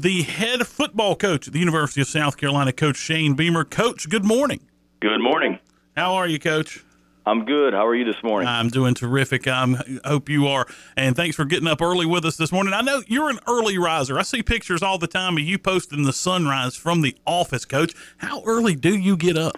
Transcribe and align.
the 0.00 0.22
head 0.22 0.66
football 0.66 1.16
coach 1.16 1.46
at 1.46 1.52
the 1.52 1.58
University 1.58 2.00
of 2.00 2.08
South 2.08 2.36
Carolina, 2.36 2.72
Coach 2.72 2.96
Shane 2.96 3.34
Beamer. 3.34 3.64
Coach, 3.64 4.08
good 4.08 4.24
morning. 4.24 4.60
Good 5.00 5.20
morning. 5.20 5.58
How 5.96 6.14
are 6.14 6.26
you, 6.26 6.38
Coach? 6.38 6.84
I'm 7.26 7.44
good. 7.46 7.72
How 7.72 7.86
are 7.86 7.94
you 7.94 8.04
this 8.04 8.22
morning? 8.22 8.48
I'm 8.48 8.68
doing 8.68 8.94
terrific. 8.94 9.48
I 9.48 9.66
hope 10.04 10.28
you 10.28 10.46
are. 10.46 10.66
And 10.96 11.16
thanks 11.16 11.36
for 11.36 11.44
getting 11.46 11.66
up 11.68 11.80
early 11.80 12.04
with 12.04 12.24
us 12.24 12.36
this 12.36 12.52
morning. 12.52 12.74
I 12.74 12.82
know 12.82 13.02
you're 13.06 13.30
an 13.30 13.38
early 13.46 13.78
riser. 13.78 14.18
I 14.18 14.22
see 14.22 14.42
pictures 14.42 14.82
all 14.82 14.98
the 14.98 15.06
time 15.06 15.38
of 15.38 15.42
you 15.42 15.58
posting 15.58 16.04
the 16.04 16.12
sunrise 16.12 16.76
from 16.76 17.00
the 17.00 17.16
office, 17.26 17.64
Coach. 17.64 17.94
How 18.18 18.42
early 18.44 18.74
do 18.74 18.94
you 18.94 19.16
get 19.16 19.38
up? 19.38 19.56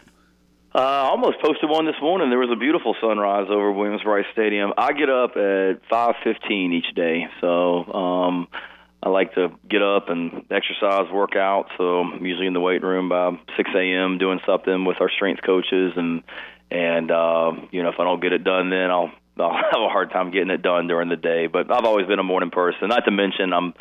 Uh, 0.76 0.78
I 0.78 1.08
almost 1.08 1.40
posted 1.40 1.70
one 1.70 1.86
this 1.86 1.96
morning. 2.02 2.28
There 2.28 2.38
was 2.38 2.50
a 2.52 2.56
beautiful 2.56 2.94
sunrise 3.00 3.46
over 3.48 3.72
Williams-Brice 3.72 4.26
Stadium. 4.32 4.74
I 4.76 4.92
get 4.92 5.08
up 5.08 5.30
at 5.30 5.80
5:15 5.90 6.72
each 6.74 6.94
day, 6.94 7.26
so 7.40 7.90
um, 7.94 8.48
I 9.06 9.08
like 9.08 9.34
to 9.34 9.50
get 9.70 9.82
up 9.82 10.08
and 10.08 10.42
exercise, 10.50 11.08
work 11.12 11.36
out. 11.36 11.66
So 11.78 12.00
I'm 12.00 12.26
usually 12.26 12.48
in 12.48 12.54
the 12.54 12.60
weight 12.60 12.82
room 12.82 13.08
by 13.08 13.38
6 13.56 13.70
a.m. 13.72 14.18
doing 14.18 14.40
something 14.44 14.84
with 14.84 14.96
our 15.00 15.08
strength 15.08 15.42
coaches 15.46 15.92
and 15.94 16.24
and 16.72 17.12
uh, 17.12 17.52
you 17.70 17.84
know 17.84 17.90
if 17.90 18.00
I 18.00 18.04
don't 18.04 18.20
get 18.20 18.32
it 18.32 18.42
done 18.42 18.68
then 18.68 18.90
I'll 18.90 19.12
I'll 19.38 19.52
have 19.70 19.80
a 19.80 19.88
hard 19.88 20.10
time 20.10 20.32
getting 20.32 20.50
it 20.50 20.60
done 20.60 20.88
during 20.88 21.08
the 21.08 21.16
day. 21.16 21.46
But 21.46 21.70
I've 21.70 21.84
always 21.84 22.08
been 22.08 22.18
a 22.18 22.24
morning 22.24 22.50
person. 22.50 22.88
Not 22.88 23.04
to 23.04 23.12
mention 23.12 23.52
I'm 23.52 23.74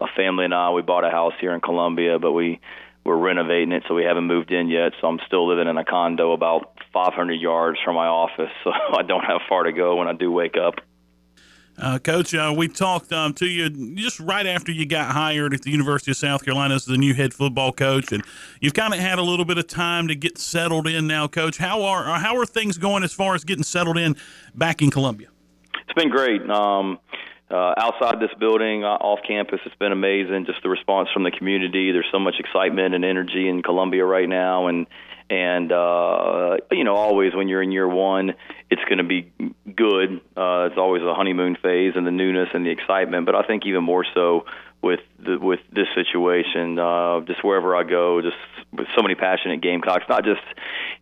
my 0.00 0.08
family 0.16 0.46
and 0.46 0.54
I 0.54 0.70
we 0.70 0.80
bought 0.80 1.04
a 1.04 1.10
house 1.10 1.34
here 1.42 1.52
in 1.52 1.60
Columbia, 1.60 2.18
but 2.18 2.32
we 2.32 2.58
we're 3.04 3.18
renovating 3.18 3.72
it, 3.72 3.82
so 3.86 3.94
we 3.94 4.04
haven't 4.04 4.24
moved 4.24 4.50
in 4.50 4.68
yet. 4.70 4.92
So 5.02 5.08
I'm 5.08 5.20
still 5.26 5.46
living 5.46 5.68
in 5.68 5.76
a 5.76 5.84
condo 5.84 6.32
about 6.32 6.72
500 6.94 7.34
yards 7.34 7.78
from 7.84 7.96
my 7.96 8.06
office, 8.06 8.52
so 8.64 8.70
I 8.70 9.02
don't 9.02 9.24
have 9.24 9.42
far 9.46 9.64
to 9.64 9.72
go 9.72 9.96
when 9.96 10.08
I 10.08 10.14
do 10.14 10.32
wake 10.32 10.56
up. 10.56 10.76
Uh, 11.78 11.98
Coach, 11.98 12.34
uh, 12.34 12.52
we 12.54 12.68
talked 12.68 13.12
um, 13.12 13.32
to 13.34 13.46
you 13.46 13.70
just 13.94 14.20
right 14.20 14.46
after 14.46 14.70
you 14.70 14.84
got 14.84 15.12
hired 15.12 15.54
at 15.54 15.62
the 15.62 15.70
University 15.70 16.10
of 16.10 16.16
South 16.16 16.44
Carolina 16.44 16.74
as 16.74 16.84
the 16.84 16.98
new 16.98 17.14
head 17.14 17.32
football 17.32 17.72
coach, 17.72 18.12
and 18.12 18.22
you've 18.60 18.74
kind 18.74 18.92
of 18.92 19.00
had 19.00 19.18
a 19.18 19.22
little 19.22 19.46
bit 19.46 19.56
of 19.56 19.66
time 19.66 20.08
to 20.08 20.14
get 20.14 20.36
settled 20.36 20.86
in 20.86 21.06
now, 21.06 21.26
Coach. 21.26 21.56
How 21.56 21.82
are 21.82 22.08
uh, 22.10 22.18
how 22.18 22.36
are 22.36 22.44
things 22.44 22.76
going 22.76 23.02
as 23.02 23.12
far 23.12 23.34
as 23.34 23.44
getting 23.44 23.64
settled 23.64 23.96
in 23.96 24.16
back 24.54 24.82
in 24.82 24.90
Columbia? 24.90 25.28
It's 25.72 25.94
been 25.94 26.10
great. 26.10 26.42
Um, 26.50 26.98
uh, 27.50 27.74
outside 27.78 28.20
this 28.20 28.30
building, 28.38 28.84
uh, 28.84 28.88
off 28.88 29.20
campus, 29.26 29.60
it's 29.64 29.74
been 29.76 29.90
amazing. 29.90 30.46
Just 30.46 30.62
the 30.62 30.68
response 30.68 31.08
from 31.12 31.24
the 31.24 31.32
community. 31.32 31.90
There's 31.90 32.06
so 32.12 32.20
much 32.20 32.36
excitement 32.38 32.94
and 32.94 33.04
energy 33.04 33.48
in 33.48 33.62
Columbia 33.62 34.04
right 34.04 34.28
now, 34.28 34.68
and 34.68 34.86
and 35.30 35.70
uh, 35.70 36.56
you 36.72 36.82
know, 36.82 36.96
always 36.96 37.34
when 37.34 37.48
you're 37.48 37.62
in 37.62 37.70
year 37.70 37.88
one, 37.88 38.34
it's 38.68 38.82
going 38.84 38.98
to 38.98 39.04
be 39.04 39.32
good. 39.64 40.20
Uh, 40.36 40.68
it's 40.68 40.76
always 40.76 41.02
a 41.02 41.14
honeymoon 41.14 41.56
phase 41.62 41.92
and 41.94 42.04
the 42.04 42.10
newness 42.10 42.48
and 42.52 42.66
the 42.66 42.70
excitement. 42.70 43.26
But 43.26 43.36
I 43.36 43.42
think 43.42 43.64
even 43.64 43.84
more 43.84 44.04
so 44.12 44.44
with 44.82 45.00
the, 45.24 45.38
with 45.38 45.60
this 45.72 45.86
situation, 45.94 46.78
uh, 46.78 47.20
just 47.20 47.44
wherever 47.44 47.76
I 47.76 47.84
go, 47.84 48.20
just 48.20 48.36
with 48.72 48.88
so 48.96 49.02
many 49.02 49.14
passionate 49.14 49.60
Gamecocks, 49.60 50.04
not 50.08 50.24
just 50.24 50.42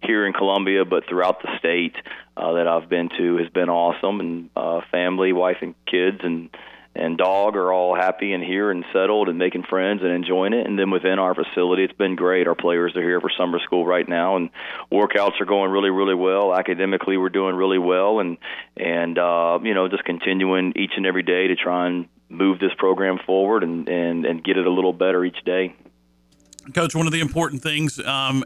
here 0.02 0.26
in 0.26 0.34
Columbia, 0.34 0.84
but 0.84 1.08
throughout 1.08 1.40
the 1.40 1.56
state 1.58 1.96
uh, 2.36 2.52
that 2.52 2.68
I've 2.68 2.88
been 2.88 3.08
to, 3.16 3.38
has 3.38 3.48
been 3.48 3.70
awesome. 3.70 4.20
And 4.20 4.50
uh, 4.54 4.82
family, 4.90 5.32
wife, 5.32 5.58
and 5.62 5.74
kids, 5.86 6.18
and 6.22 6.50
and 6.98 7.16
dog 7.16 7.56
are 7.56 7.72
all 7.72 7.94
happy 7.94 8.32
and 8.32 8.42
here 8.42 8.70
and 8.70 8.84
settled 8.92 9.28
and 9.28 9.38
making 9.38 9.64
friends 9.64 10.02
and 10.02 10.10
enjoying 10.10 10.52
it. 10.52 10.66
And 10.66 10.78
then 10.78 10.90
within 10.90 11.18
our 11.18 11.34
facility, 11.34 11.84
it's 11.84 11.96
been 11.96 12.16
great. 12.16 12.46
Our 12.46 12.54
players 12.54 12.96
are 12.96 13.02
here 13.02 13.20
for 13.20 13.30
summer 13.36 13.58
school 13.60 13.86
right 13.86 14.08
now, 14.08 14.36
and 14.36 14.50
workouts 14.90 15.40
are 15.40 15.46
going 15.46 15.70
really, 15.70 15.90
really 15.90 16.14
well. 16.14 16.54
Academically, 16.54 17.16
we're 17.16 17.28
doing 17.28 17.54
really 17.54 17.78
well, 17.78 18.20
and 18.20 18.38
and 18.76 19.18
uh, 19.18 19.58
you 19.62 19.74
know 19.74 19.88
just 19.88 20.04
continuing 20.04 20.72
each 20.76 20.92
and 20.96 21.06
every 21.06 21.22
day 21.22 21.48
to 21.48 21.56
try 21.56 21.86
and 21.86 22.08
move 22.28 22.58
this 22.58 22.72
program 22.76 23.18
forward 23.24 23.62
and 23.62 23.88
and 23.88 24.26
and 24.26 24.44
get 24.44 24.56
it 24.56 24.66
a 24.66 24.70
little 24.70 24.92
better 24.92 25.24
each 25.24 25.42
day. 25.44 25.74
Coach, 26.74 26.94
one 26.94 27.06
of 27.06 27.12
the 27.12 27.20
important 27.20 27.62
things 27.62 27.98
um, 28.00 28.44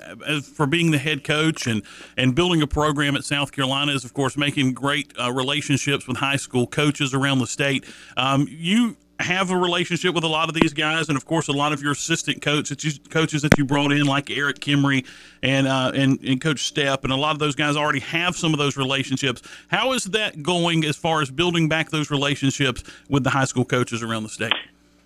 for 0.55 0.67
being 0.67 0.91
the 0.91 0.99
head 0.99 1.25
coach 1.25 1.67
and, 1.67 1.83
and 2.17 2.35
building 2.35 2.63
a 2.63 2.67
program 2.67 3.17
at 3.17 3.25
South 3.25 3.53
Carolina 3.53 3.93
is, 3.93 4.05
of 4.05 4.15
course, 4.15 4.37
making 4.37 4.75
great 4.75 5.13
uh, 5.21 5.33
relationships 5.33 6.07
with 6.07 6.17
high 6.17 6.37
school 6.37 6.67
coaches 6.67 7.15
around 7.15 7.39
the 7.39 7.47
state. 7.47 7.85
Um, 8.17 8.47
you 8.49 8.97
have 9.23 9.51
a 9.51 9.57
relationship 9.57 10.15
with 10.15 10.25
a 10.25 10.29
lot 10.29 10.49
of 10.49 10.55
these 10.55 10.73
guys, 10.73 11.09
and 11.09 11.17
of 11.17 11.25
course, 11.25 11.49
a 11.49 11.53
lot 11.53 11.73
of 11.73 11.83
your 11.83 11.93
assistant 11.93 12.43
coach 12.43 12.69
that 12.69 12.85
you, 12.85 12.93
coaches 13.11 13.43
that 13.43 13.57
you 13.57 13.65
brought 13.65 13.93
in, 13.93 14.07
like 14.07 14.31
Erik 14.31 14.59
Kimrey 14.59 15.07
and, 15.43 15.67
uh, 15.67 15.93
and 15.95 16.19
and 16.23 16.41
Coach 16.41 16.73
Stepp, 16.73 17.05
and 17.05 17.13
a 17.13 17.17
lot 17.17 17.33
of 17.33 17.39
those 17.39 17.55
guys 17.55 17.77
already 17.77 18.01
have 18.01 18.37
some 18.37 18.53
of 18.53 18.59
those 18.59 18.77
relationships. 18.77 19.43
How 19.69 19.93
is 19.93 20.05
that 20.05 20.43
going 20.43 20.85
as 20.85 20.97
far 20.97 21.23
as 21.23 21.31
building 21.31 21.69
back 21.69 21.91
those 21.91 22.11
relationships 22.11 22.83
with 23.09 23.25
the 23.25 23.31
high 23.31 23.45
school 23.45 23.65
coaches 23.65 24.03
around 24.03 24.25
the 24.25 24.29
state? 24.29 24.53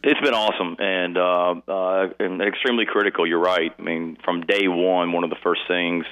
It's 0.03 0.21
been 0.21 0.35
awesome 0.35 0.77
and, 0.79 1.17
uh, 1.19 1.55
uh, 1.67 2.09
and 2.21 2.41
extremely 2.41 2.87
critical. 2.87 3.27
You're 3.27 3.41
right. 3.41 3.73
I 3.77 3.83
mean, 3.83 4.17
from 4.25 4.43
day 4.43 4.69
one, 4.69 5.13
one 5.13 5.25
of 5.25 5.31
the 5.31 5.37
first 5.43 5.63
things 5.67 6.05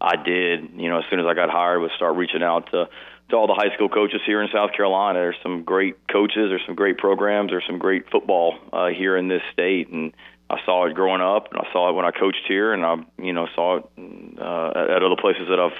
I 0.00 0.16
did, 0.16 0.70
you 0.76 0.90
know, 0.90 0.98
as 0.98 1.04
soon 1.10 1.20
as 1.20 1.26
I 1.26 1.34
got 1.34 1.50
hired, 1.50 1.80
was 1.80 1.90
start 1.96 2.16
reaching 2.16 2.42
out 2.42 2.70
to 2.72 2.88
to 3.30 3.36
all 3.36 3.46
the 3.46 3.54
high 3.54 3.72
school 3.74 3.88
coaches 3.88 4.20
here 4.26 4.42
in 4.42 4.48
South 4.52 4.72
Carolina. 4.72 5.20
There's 5.20 5.36
some 5.42 5.62
great 5.62 5.96
coaches. 6.08 6.48
There's 6.50 6.64
some 6.66 6.74
great 6.74 6.98
programs. 6.98 7.50
There's 7.50 7.64
some 7.66 7.78
great 7.78 8.10
football 8.10 8.56
uh, 8.72 8.88
here 8.88 9.16
in 9.16 9.28
this 9.28 9.42
state, 9.52 9.88
and 9.88 10.12
I 10.48 10.56
saw 10.64 10.86
it 10.86 10.94
growing 10.94 11.20
up, 11.20 11.52
and 11.52 11.60
I 11.60 11.72
saw 11.72 11.90
it 11.90 11.94
when 11.94 12.04
I 12.04 12.10
coached 12.10 12.44
here, 12.48 12.72
and 12.72 12.84
I, 12.84 12.96
you 13.22 13.32
know, 13.32 13.46
saw 13.54 13.76
it 13.76 13.84
uh, 13.96 14.96
at 14.96 15.02
other 15.02 15.16
places 15.20 15.46
that 15.48 15.60
I've 15.60 15.78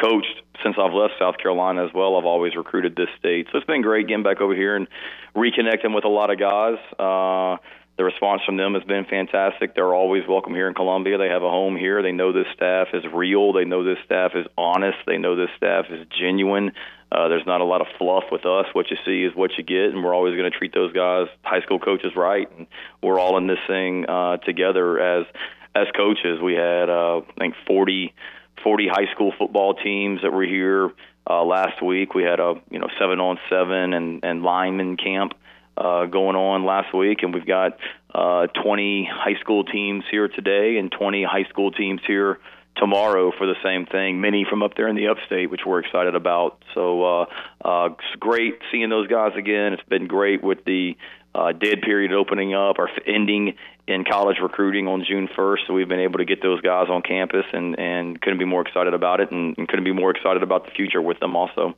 coached 0.00 0.42
since 0.62 0.76
I've 0.78 0.92
left 0.92 1.14
South 1.18 1.38
Carolina 1.38 1.84
as 1.84 1.92
well. 1.94 2.16
I've 2.16 2.24
always 2.24 2.56
recruited 2.56 2.96
this 2.96 3.08
state, 3.18 3.46
so 3.50 3.58
it's 3.58 3.66
been 3.66 3.82
great 3.82 4.08
getting 4.08 4.22
back 4.24 4.40
over 4.40 4.54
here 4.54 4.76
and 4.76 4.88
reconnecting 5.34 5.94
with 5.94 6.04
a 6.04 6.08
lot 6.08 6.30
of 6.30 6.38
guys. 6.38 6.78
Uh, 6.98 7.56
the 7.96 8.04
response 8.04 8.40
from 8.46 8.56
them 8.56 8.74
has 8.74 8.84
been 8.84 9.04
fantastic. 9.04 9.74
They're 9.74 9.94
always 9.94 10.22
welcome 10.26 10.54
here 10.54 10.68
in 10.68 10.74
Columbia. 10.74 11.18
They 11.18 11.28
have 11.28 11.42
a 11.42 11.50
home 11.50 11.76
here. 11.76 12.02
They 12.02 12.12
know 12.12 12.32
this 12.32 12.46
staff 12.54 12.88
is 12.94 13.04
real. 13.12 13.52
They 13.52 13.64
know 13.64 13.84
this 13.84 13.98
staff 14.06 14.32
is 14.34 14.46
honest. 14.56 14.96
They 15.06 15.18
know 15.18 15.36
this 15.36 15.50
staff 15.56 15.84
is 15.90 16.06
genuine. 16.18 16.72
Uh, 17.12 17.28
there's 17.28 17.44
not 17.46 17.60
a 17.60 17.64
lot 17.64 17.80
of 17.80 17.88
fluff 17.98 18.24
with 18.32 18.46
us. 18.46 18.66
What 18.72 18.90
you 18.90 18.96
see 19.04 19.24
is 19.24 19.34
what 19.34 19.50
you 19.58 19.64
get, 19.64 19.92
and 19.92 20.02
we're 20.02 20.14
always 20.14 20.36
going 20.36 20.50
to 20.50 20.56
treat 20.56 20.72
those 20.72 20.92
guys, 20.92 21.26
high 21.42 21.60
school 21.60 21.78
coaches, 21.78 22.12
right. 22.16 22.48
And 22.56 22.66
we're 23.02 23.18
all 23.18 23.36
in 23.36 23.46
this 23.46 23.58
thing 23.66 24.06
uh, 24.08 24.38
together 24.38 24.98
as 24.98 25.26
as 25.74 25.86
coaches. 25.94 26.40
We 26.42 26.54
had, 26.54 26.88
uh, 26.88 27.18
I 27.18 27.38
think, 27.38 27.54
40 27.66 28.14
40 28.62 28.88
high 28.88 29.12
school 29.12 29.32
football 29.38 29.74
teams 29.74 30.22
that 30.22 30.32
were 30.32 30.44
here 30.44 30.90
uh, 31.28 31.44
last 31.44 31.82
week. 31.82 32.14
We 32.14 32.22
had 32.22 32.40
a 32.40 32.54
you 32.70 32.78
know 32.78 32.88
seven 32.98 33.20
on 33.20 33.38
seven 33.48 33.92
and 33.92 34.24
and 34.24 34.42
lineman 34.42 34.96
camp 34.96 35.34
uh, 35.76 36.06
going 36.06 36.36
on 36.36 36.64
last 36.64 36.94
week, 36.94 37.22
and 37.22 37.32
we've 37.32 37.46
got 37.46 37.78
uh, 38.14 38.46
20 38.62 39.08
high 39.10 39.38
school 39.40 39.64
teams 39.64 40.04
here 40.10 40.28
today 40.28 40.76
and 40.78 40.90
20 40.92 41.24
high 41.24 41.44
school 41.44 41.70
teams 41.70 42.00
here 42.06 42.38
tomorrow 42.76 43.32
for 43.36 43.46
the 43.46 43.54
same 43.62 43.86
thing. 43.86 44.20
Many 44.20 44.46
from 44.48 44.62
up 44.62 44.74
there 44.76 44.88
in 44.88 44.96
the 44.96 45.08
upstate, 45.08 45.50
which 45.50 45.62
we're 45.66 45.80
excited 45.80 46.14
about. 46.14 46.62
So 46.74 47.04
uh, 47.04 47.26
uh, 47.64 47.88
it's 47.92 48.18
great 48.18 48.58
seeing 48.72 48.88
those 48.88 49.06
guys 49.06 49.32
again. 49.36 49.72
It's 49.72 49.88
been 49.88 50.06
great 50.06 50.42
with 50.42 50.64
the 50.64 50.96
uh, 51.34 51.52
dead 51.52 51.82
period 51.82 52.12
opening 52.12 52.54
up, 52.54 52.78
or 52.78 52.90
ending 53.06 53.54
in 53.86 54.04
college 54.04 54.38
recruiting 54.42 54.86
on 54.88 55.04
June 55.04 55.28
1st. 55.28 55.66
So 55.66 55.74
we've 55.74 55.88
been 55.88 56.00
able 56.00 56.18
to 56.18 56.24
get 56.24 56.42
those 56.42 56.60
guys 56.60 56.88
on 56.88 57.02
campus, 57.02 57.46
and 57.52 57.78
and 57.78 58.20
couldn't 58.20 58.38
be 58.38 58.44
more 58.44 58.62
excited 58.62 58.94
about 58.94 59.20
it, 59.20 59.30
and, 59.30 59.56
and 59.58 59.68
couldn't 59.68 59.84
be 59.84 59.92
more 59.92 60.10
excited 60.10 60.42
about 60.42 60.64
the 60.64 60.70
future 60.72 61.02
with 61.02 61.20
them 61.20 61.36
also. 61.36 61.74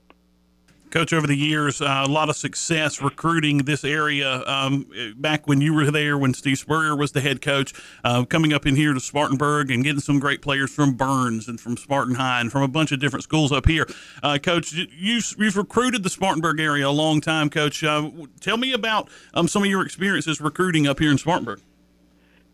Coach, 0.93 1.15
over 1.15 1.27
the 1.27 1.35
years, 1.35 1.81
uh, 1.81 2.05
a 2.07 2.09
lot 2.09 2.29
of 2.29 2.37
success 2.37 3.01
recruiting 3.01 3.59
this 3.59 3.83
area. 3.83 4.43
Um, 4.47 4.87
back 5.17 5.49
when 5.49 5.63
you 5.63 5.73
were 5.73 5.91
there, 5.91 6.19
when 6.19 6.35
Steve 6.35 6.59
Spurrier 6.59 6.95
was 6.95 7.13
the 7.13 7.23
head 7.23 7.41
coach, 7.41 7.73
uh, 8.05 8.27
coming 8.27 8.53
up 8.53 8.67
in 8.67 8.77
here 8.77 8.93
to 8.93 9.01
Spartanburg 9.01 9.71
and 9.71 9.83
getting 9.83 10.01
some 10.01 10.19
great 10.19 10.43
players 10.43 10.71
from 10.71 10.93
Burns 10.93 11.49
and 11.49 11.59
from 11.59 11.79
Spartan 11.79 12.17
High 12.17 12.43
and 12.43 12.53
from 12.53 12.61
a 12.61 12.69
bunch 12.69 12.93
of 12.93 13.01
different 13.01 13.23
schools 13.23 13.53
up 13.53 13.67
here. 13.67 13.87
Uh, 14.23 14.37
coach, 14.37 14.75
you, 14.75 15.23
have 15.41 15.57
recruited 15.57 16.03
the 16.03 16.11
Spartanburg 16.11 16.61
area 16.61 16.87
a 16.87 16.91
long 16.91 17.23
time, 17.23 17.49
Coach. 17.49 17.83
Uh, 17.83 18.11
tell 18.41 18.59
me 18.59 18.75
about 18.75 19.09
um, 19.33 19.49
some 19.49 19.63
of 19.63 19.71
your 19.71 19.83
experiences 19.83 20.43
recruiting 20.43 20.87
up 20.87 20.99
here 20.99 21.11
in 21.11 21.17
Spartanburg. 21.17 21.63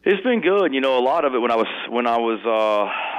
It's 0.04 0.22
been 0.22 0.42
good. 0.42 0.72
You 0.72 0.80
know, 0.80 0.97
a 0.97 1.03
lot 1.03 1.24
of 1.24 1.34
it 1.34 1.41
when 1.41 1.51
I 1.51 1.57
was 1.57 1.66
when 1.91 2.07
I 2.07 2.18
was 2.18 2.39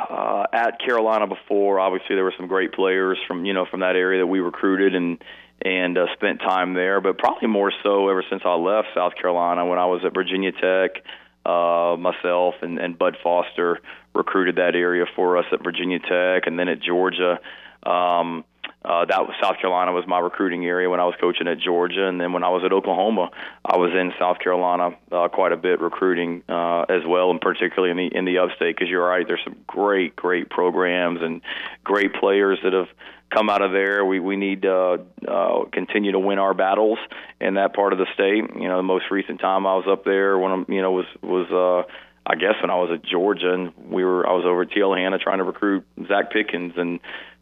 uh, 0.10 0.46
at 0.52 0.80
Carolina 0.80 1.28
before. 1.28 1.80
Obviously, 1.80 2.16
there 2.16 2.24
were 2.24 2.34
some 2.38 2.48
great 2.48 2.74
players 2.74 3.18
from 3.28 3.46
you 3.46 3.54
know 3.54 3.66
from 3.70 3.82
that 3.82 3.96
area 3.96 4.22
that 4.22 4.28
we 4.28 4.40
recruited 4.40 4.96
and 4.96 5.24
and 5.64 5.98
uh, 5.98 6.06
spent 6.14 6.40
time 6.40 6.74
there. 6.74 7.02
But 7.02 7.18
probably 7.18 7.48
more 7.48 7.72
so 7.84 8.10
ever 8.10 8.24
since 8.30 8.42
I 8.46 8.56
left 8.56 8.90
South 8.96 9.14
Carolina 9.16 9.66
when 9.66 9.78
I 9.78 9.86
was 9.86 10.02
at 10.06 10.14
Virginia 10.14 10.52
Tech. 10.52 11.04
Uh, 11.46 11.96
myself 11.98 12.56
and, 12.62 12.78
and 12.78 12.98
Bud 12.98 13.16
Foster 13.24 13.80
recruited 14.14 14.58
that 14.58 14.76
area 14.76 15.06
for 15.16 15.38
us 15.38 15.46
at 15.54 15.64
Virginia 15.64 15.98
Tech, 15.98 16.48
and 16.48 16.60
then 16.60 16.68
at 16.68 16.82
Georgia. 16.82 17.40
Um, 17.84 18.44
uh, 18.84 19.04
that 19.06 19.20
was 19.20 19.36
South 19.42 19.58
Carolina 19.60 19.92
was 19.92 20.06
my 20.08 20.20
recruiting 20.20 20.66
area 20.66 20.90
when 20.90 21.02
I 21.02 21.06
was 21.06 21.16
coaching 21.20 21.48
at 21.50 21.60
Georgia, 21.60 22.08
and 22.08 22.20
then 22.20 22.32
when 22.32 22.46
I 22.46 22.50
was 22.50 22.64
at 22.64 22.72
Oklahoma, 22.72 23.30
I 23.66 23.76
was 23.76 23.92
in 23.92 24.14
South 24.18 24.40
Carolina 24.40 24.96
uh, 25.12 25.28
quite 25.28 25.52
a 25.52 25.58
bit 25.58 25.82
recruiting 25.82 26.44
uh, 26.48 26.84
as 26.84 27.02
well, 27.06 27.30
and 27.30 27.42
particularly 27.42 27.92
in 27.92 27.98
the 27.98 28.18
in 28.18 28.26
the 28.26 28.38
upstate. 28.38 28.78
Because 28.78 28.88
you're 28.88 29.06
right, 29.06 29.28
there's 29.28 29.44
some 29.44 29.58
great 29.68 30.16
great 30.16 30.50
programs 30.50 31.22
and 31.22 31.42
great 31.84 32.14
players 32.14 32.60
that 32.64 32.72
have 32.72 32.88
come 33.30 33.50
out 33.50 33.62
of 33.62 33.74
there. 33.74 34.06
We 34.06 34.22
we 34.22 34.38
need 34.38 34.62
to 34.62 35.02
uh, 35.28 35.66
continue 35.74 36.14
to 36.14 36.20
win 36.20 36.40
our 36.40 36.54
battles 36.54 37.00
in 37.42 37.56
that 37.56 37.76
part 37.76 37.92
of 37.92 38.00
the 38.00 38.08
state. 38.14 38.46
You 38.56 38.70
know, 38.70 38.78
the 38.78 38.84
most 38.84 39.12
recent 39.12 39.42
time 39.42 39.68
I 39.68 39.76
was 39.76 39.88
up 39.90 40.06
there, 40.06 40.38
one 40.38 40.62
of 40.62 40.70
you 40.70 40.82
know 40.82 40.92
was 40.92 41.08
was. 41.22 41.52
Uh, 41.52 41.92
I 42.26 42.36
guess 42.36 42.54
when 42.62 42.70
I 42.70 42.76
was 42.76 42.92
at 42.94 43.04
Georgia 43.04 43.52
and 43.52 43.74
we 43.90 44.04
were 44.04 44.28
I 44.28 44.34
was 44.34 44.46
over 44.46 44.62
at 44.62 44.72
Hanna 44.72 45.18
trying 45.18 45.40
to 45.40 45.44
recruit 45.44 45.84
Zacch 46.02 46.32
Pickens 46.32 46.74
and 46.78 47.00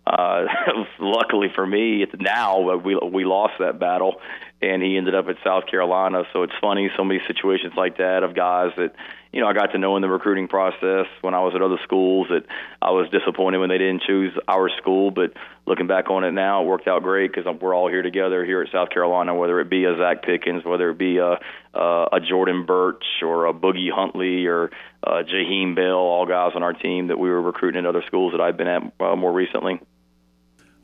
uh, 0.08 0.46
luckily 1.00 1.48
for 1.54 1.66
me, 1.66 2.04
it's 2.04 2.14
now 2.20 2.76
we 2.78 2.96
we 2.96 3.26
lost 3.26 3.56
that 3.60 3.80
battle, 3.80 4.22
and 4.62 4.82
he 4.82 4.98
ended 4.98 5.16
up 5.16 5.28
at 5.28 5.36
South 5.44 5.68
Carolina. 5.68 6.24
So 6.34 6.44
it's 6.44 6.54
funny, 6.62 6.90
so 6.96 7.04
many 7.04 7.20
situations 7.28 7.74
like 7.76 7.98
that 7.98 8.24
of 8.24 8.34
guys 8.34 8.72
that 8.78 8.96
you 9.34 9.42
know 9.42 9.48
I 9.48 9.54
got 9.54 9.74
to 9.74 9.78
know 9.78 9.98
in 9.98 10.02
the 10.02 10.08
recruiting 10.08 10.48
process 10.48 11.08
when 11.22 11.34
I 11.34 11.42
was 11.42 11.54
at 11.56 11.62
other 11.62 11.80
schools 11.84 12.28
that 12.30 12.46
I 12.82 12.92
was 12.92 13.10
disappointed 13.10 13.58
when 13.58 13.70
they 13.70 13.78
didn't 13.78 14.04
choose 14.04 14.34
our 14.48 14.70
school. 14.78 15.12
But 15.12 15.34
looking 15.66 15.88
back 15.88 16.10
on 16.10 16.24
it 16.24 16.32
now, 16.32 16.64
it 16.64 16.68
worked 16.68 16.88
out 16.88 17.04
great 17.04 17.34
because 17.34 17.46
we're 17.60 17.76
all 17.76 17.90
here 17.90 18.02
together 18.02 18.46
here 18.46 18.62
at 18.62 18.72
South 18.72 18.90
Carolina. 18.90 19.36
Whether 19.36 19.60
it 19.60 19.70
be 19.70 19.84
a 19.84 19.94
Zacch 19.94 20.24
Pickens, 20.24 20.64
whether 20.64 20.90
it 20.90 20.98
be 20.98 21.18
a 21.18 21.40
a, 21.74 22.08
a 22.14 22.20
Jordan 22.22 22.66
Burch 22.66 23.04
or 23.22 23.46
a 23.46 23.54
Boogie 23.54 23.92
Huntley 23.92 24.46
or 24.46 24.72
uh, 25.04 25.24
Jaheim 25.24 25.76
Bell, 25.76 25.98
all 25.98 26.26
guys 26.26 26.54
on 26.56 26.64
our 26.64 26.74
team 26.74 27.08
that 27.08 27.20
we 27.20 27.30
were 27.30 27.42
recruiting 27.42 27.80
at 27.80 27.86
other 27.86 28.04
schools 28.08 28.32
that 28.32 28.42
I've 28.42 28.58
been 28.58 28.68
at 28.68 28.82
uh, 29.00 29.16
more 29.18 29.34
recently. 29.34 29.82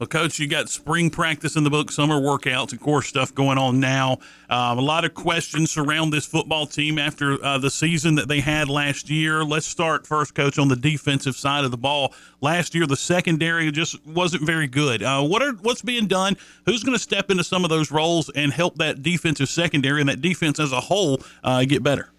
Well, 0.03 0.09
Coach, 0.09 0.37
you 0.37 0.47
got 0.47 0.67
spring 0.67 1.09
practice 1.09 1.55
in 1.55 1.63
the 1.63 1.69
book, 1.69 1.89
summer 1.89 2.19
workouts, 2.19 2.73
of 2.73 2.81
course, 2.81 3.07
stuff 3.07 3.33
going 3.33 3.57
on 3.57 3.79
now. 3.79 4.17
Um, 4.49 4.77
a 4.77 4.81
lot 4.81 5.05
of 5.05 5.13
questions 5.13 5.71
surround 5.71 6.11
this 6.11 6.25
football 6.25 6.65
team 6.65 6.99
after 6.99 7.41
uh, 7.41 7.57
the 7.57 7.71
season 7.71 8.15
that 8.15 8.27
they 8.27 8.41
had 8.41 8.67
last 8.67 9.09
year. 9.09 9.45
Let's 9.45 9.65
start 9.65 10.05
first, 10.05 10.35
Coach, 10.35 10.59
on 10.59 10.67
the 10.67 10.75
defensive 10.75 11.37
side 11.37 11.63
of 11.63 11.71
the 11.71 11.77
ball. 11.77 12.13
Last 12.41 12.75
year, 12.75 12.85
the 12.85 12.97
secondary 12.97 13.71
just 13.71 14.05
wasn't 14.05 14.43
very 14.45 14.67
good. 14.67 15.01
Uh, 15.01 15.23
what 15.23 15.41
are 15.41 15.53
what's 15.53 15.81
being 15.81 16.07
done? 16.07 16.35
Who's 16.65 16.83
going 16.83 16.97
to 16.97 17.01
step 17.01 17.31
into 17.31 17.45
some 17.45 17.63
of 17.63 17.69
those 17.69 17.89
roles 17.89 18.29
and 18.31 18.51
help 18.51 18.79
that 18.79 19.03
defensive 19.03 19.47
secondary 19.47 20.01
and 20.01 20.09
that 20.09 20.19
defense 20.19 20.59
as 20.59 20.73
a 20.73 20.81
whole 20.81 21.21
uh, 21.45 21.63
get 21.63 21.81
better? 21.81 22.09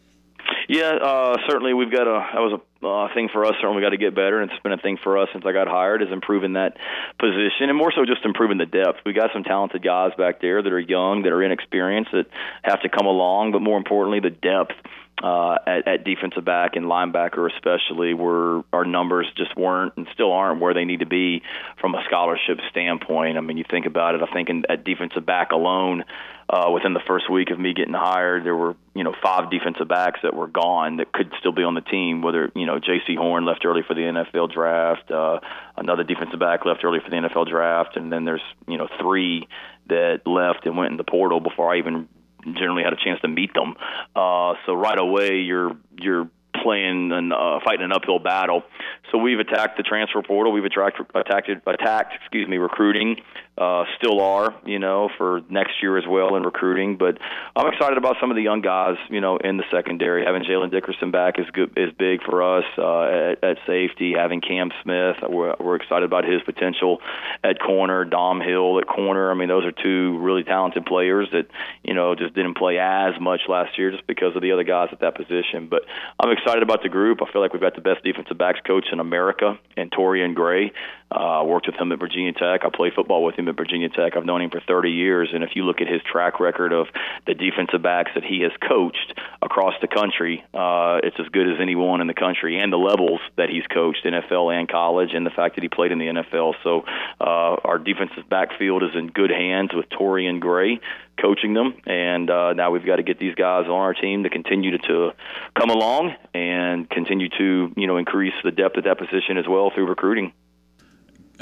Yeah, 0.68 0.94
uh, 1.02 1.36
certainly 1.46 1.74
we've 1.74 1.92
got 1.92 2.06
a 2.06 2.26
that 2.32 2.40
was 2.40 2.58
a 2.58 2.60
uh, 2.84 3.08
thing 3.14 3.28
for 3.32 3.44
us. 3.44 3.54
Certainly, 3.60 3.82
got 3.82 3.90
to 3.90 3.96
get 3.96 4.14
better, 4.14 4.40
and 4.40 4.50
it's 4.50 4.62
been 4.62 4.72
a 4.72 4.78
thing 4.78 4.98
for 5.02 5.18
us 5.18 5.28
since 5.32 5.44
I 5.46 5.52
got 5.52 5.68
hired 5.68 6.02
is 6.02 6.08
improving 6.12 6.54
that 6.54 6.76
position, 7.18 7.68
and 7.68 7.76
more 7.76 7.92
so 7.92 8.04
just 8.04 8.24
improving 8.24 8.58
the 8.58 8.66
depth. 8.66 9.00
We 9.04 9.12
got 9.12 9.30
some 9.32 9.44
talented 9.44 9.82
guys 9.82 10.12
back 10.16 10.40
there 10.40 10.62
that 10.62 10.72
are 10.72 10.80
young, 10.80 11.22
that 11.22 11.32
are 11.32 11.42
inexperienced, 11.42 12.12
that 12.12 12.26
have 12.62 12.82
to 12.82 12.88
come 12.88 13.06
along, 13.06 13.52
but 13.52 13.62
more 13.62 13.78
importantly, 13.78 14.20
the 14.20 14.30
depth 14.30 14.74
uh, 15.22 15.56
at, 15.66 15.86
at 15.86 16.04
defensive 16.04 16.44
back 16.44 16.76
and 16.76 16.86
linebacker, 16.86 17.48
especially, 17.54 18.14
where 18.14 18.62
our 18.72 18.84
numbers 18.84 19.26
just 19.36 19.56
weren't 19.56 19.92
and 19.96 20.06
still 20.12 20.32
aren't 20.32 20.60
where 20.60 20.74
they 20.74 20.84
need 20.84 21.00
to 21.00 21.06
be 21.06 21.42
from 21.80 21.94
a 21.94 22.02
scholarship 22.06 22.58
standpoint. 22.70 23.38
I 23.38 23.40
mean, 23.40 23.56
you 23.56 23.64
think 23.68 23.86
about 23.86 24.14
it. 24.16 24.22
I 24.22 24.32
think 24.32 24.48
in, 24.48 24.64
at 24.68 24.84
defensive 24.84 25.24
back 25.24 25.52
alone, 25.52 26.04
uh, 26.48 26.70
within 26.70 26.92
the 26.92 27.00
first 27.06 27.30
week 27.30 27.50
of 27.50 27.58
me 27.58 27.72
getting 27.72 27.94
hired, 27.94 28.44
there 28.44 28.56
were 28.56 28.76
you 28.94 29.02
know 29.02 29.14
five 29.22 29.50
defensive 29.50 29.88
backs 29.88 30.20
that 30.22 30.34
were 30.34 30.46
gone 30.46 30.98
that 30.98 31.12
could 31.12 31.32
still 31.38 31.52
be 31.52 31.62
on 31.62 31.74
the 31.74 31.80
team. 31.80 32.20
Whether 32.20 32.50
you 32.54 32.66
know 32.66 32.73
Jaycee 32.78 33.16
Horn 33.16 33.44
left 33.44 33.64
early 33.64 33.82
for 33.86 33.94
the 33.94 34.02
NFL 34.02 34.52
draft, 34.52 35.10
uh, 35.10 35.40
another 35.76 36.04
defensive 36.04 36.40
back 36.40 36.64
left 36.64 36.84
early 36.84 37.00
for 37.00 37.10
the 37.10 37.16
NFL 37.16 37.48
draft, 37.48 37.96
and 37.96 38.12
then 38.12 38.24
there's 38.24 38.42
you 38.66 38.78
know 38.78 38.88
three 39.00 39.48
that 39.88 40.26
left 40.26 40.66
and 40.66 40.76
went 40.76 40.92
in 40.92 40.96
the 40.96 41.04
portal 41.04 41.40
before 41.40 41.72
I 41.72 41.78
even 41.78 42.08
generally 42.52 42.82
had 42.82 42.92
a 42.92 43.02
chance 43.02 43.20
to 43.22 43.28
meet 43.28 43.54
them. 43.54 43.74
Uh, 44.14 44.54
so 44.66 44.74
right 44.74 44.98
away, 44.98 45.38
you're 45.40 45.76
you're 45.98 46.28
playing 46.62 47.12
and 47.12 47.32
uh, 47.32 47.60
fighting 47.64 47.84
an 47.84 47.92
uphill 47.92 48.18
battle. 48.18 48.62
So 49.10 49.18
we've 49.18 49.38
attacked 49.38 49.76
the 49.76 49.82
transfer 49.82 50.22
portal. 50.22 50.52
We've 50.52 50.64
attacked 50.64 51.00
attacked 51.14 51.50
attacked 51.66 52.14
excuse 52.20 52.48
me 52.48 52.58
recruiting 52.58 53.16
uh, 53.56 53.84
still 53.96 54.20
are, 54.20 54.54
you 54.66 54.78
know, 54.78 55.08
for 55.16 55.42
next 55.48 55.74
year 55.80 55.96
as 55.96 56.04
well 56.08 56.34
in 56.34 56.42
recruiting. 56.42 56.96
But 56.96 57.18
I'm 57.54 57.72
excited 57.72 57.98
about 57.98 58.16
some 58.20 58.30
of 58.30 58.36
the 58.36 58.42
young 58.42 58.62
guys, 58.62 58.96
you 59.10 59.20
know, 59.20 59.36
in 59.36 59.56
the 59.58 59.64
secondary. 59.70 60.24
Having 60.24 60.42
Jaylin 60.42 60.70
Dickerson 60.72 61.12
back 61.12 61.38
is 61.38 61.46
good, 61.52 61.72
is 61.76 61.92
big 61.96 62.22
for 62.22 62.42
us 62.42 62.64
uh, 62.76 63.32
at, 63.32 63.44
at 63.44 63.56
safety. 63.66 64.14
Having 64.16 64.40
Cam 64.40 64.70
Smith, 64.82 65.16
we're, 65.28 65.54
we're 65.60 65.76
excited 65.76 66.04
about 66.04 66.24
his 66.24 66.42
potential 66.42 67.00
at 67.44 67.60
corner. 67.60 68.04
Dom 68.04 68.40
Hill 68.40 68.80
at 68.80 68.88
corner. 68.88 69.30
I 69.30 69.34
mean, 69.34 69.48
those 69.48 69.64
are 69.64 69.72
two 69.72 70.18
really 70.18 70.42
talented 70.42 70.84
players 70.84 71.28
that 71.32 71.46
you 71.84 71.94
know 71.94 72.16
just 72.16 72.34
didn't 72.34 72.56
play 72.56 72.78
as 72.78 73.14
much 73.20 73.42
last 73.48 73.78
year 73.78 73.92
just 73.92 74.06
because 74.06 74.34
of 74.34 74.42
the 74.42 74.50
other 74.50 74.64
guys 74.64 74.88
at 74.90 75.00
that 75.00 75.14
position. 75.14 75.68
But 75.68 75.82
I'm 76.18 76.30
excited 76.30 76.62
about 76.64 76.82
the 76.82 76.88
group. 76.88 77.20
I 77.22 77.30
feel 77.32 77.40
like 77.40 77.52
we've 77.52 77.62
got 77.62 77.76
the 77.76 77.80
best 77.80 78.02
defensive 78.02 78.36
backs 78.36 78.58
coach 78.66 78.86
in 78.90 78.98
America, 78.98 79.58
and 79.76 79.92
Torian 79.92 80.34
Gray. 80.34 80.72
Uh, 81.10 81.40
I 81.40 81.42
worked 81.42 81.66
with 81.66 81.76
him 81.76 81.92
at 81.92 81.98
Virginia 81.98 82.32
Tech. 82.32 82.64
I 82.64 82.70
played 82.74 82.94
football 82.94 83.22
with 83.22 83.36
him 83.36 83.48
at 83.48 83.56
Virginia 83.56 83.88
Tech. 83.88 84.16
I've 84.16 84.24
known 84.24 84.40
him 84.40 84.50
for 84.50 84.60
30 84.60 84.90
years, 84.90 85.30
and 85.32 85.44
if 85.44 85.50
you 85.54 85.64
look 85.64 85.80
at 85.80 85.86
his 85.86 86.02
track 86.02 86.40
record 86.40 86.72
of 86.72 86.86
the 87.26 87.34
defensive 87.34 87.82
backs 87.82 88.10
that 88.14 88.24
he 88.24 88.40
has 88.40 88.52
coached 88.66 89.14
across 89.40 89.74
the 89.80 89.86
country, 89.86 90.44
uh, 90.54 91.00
it's 91.02 91.16
as 91.20 91.28
good 91.28 91.48
as 91.48 91.60
anyone 91.60 92.00
in 92.00 92.06
the 92.06 92.14
country, 92.14 92.58
and 92.58 92.72
the 92.72 92.78
levels 92.78 93.20
that 93.36 93.48
he's 93.48 93.66
coached, 93.66 94.04
NFL 94.04 94.58
and 94.58 94.68
college, 94.68 95.10
and 95.14 95.24
the 95.24 95.30
fact 95.30 95.54
that 95.56 95.62
he 95.62 95.68
played 95.68 95.92
in 95.92 95.98
the 95.98 96.06
NFL. 96.06 96.54
So 96.64 96.84
uh, 97.20 97.56
our 97.64 97.78
defensive 97.78 98.28
backfield 98.28 98.82
is 98.82 98.90
in 98.94 99.08
good 99.08 99.30
hands 99.30 99.70
with 99.72 99.88
Torian 99.90 100.40
Gray 100.40 100.80
coaching 101.20 101.54
them, 101.54 101.74
and 101.86 102.28
uh, 102.28 102.54
now 102.54 102.70
we've 102.72 102.84
got 102.84 102.96
to 102.96 103.02
get 103.02 103.18
these 103.18 103.34
guys 103.34 103.66
on 103.66 103.70
our 103.70 103.94
team 103.94 104.24
to 104.24 104.30
continue 104.30 104.72
to, 104.72 104.78
to 104.78 105.12
come 105.56 105.70
along 105.70 106.14
and 106.34 106.90
continue 106.90 107.28
to 107.28 107.72
you 107.76 107.86
know 107.86 107.98
increase 107.98 108.34
the 108.42 108.50
depth 108.50 108.76
at 108.78 108.84
that 108.84 108.98
position 108.98 109.38
as 109.38 109.46
well 109.48 109.70
through 109.72 109.86
recruiting 109.86 110.32